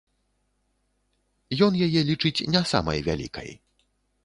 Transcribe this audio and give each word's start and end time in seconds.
Ён 1.67 1.77
яе 1.87 2.01
лічыць 2.09 2.45
не 2.57 2.65
самай 2.73 3.05
вялікай. 3.11 3.49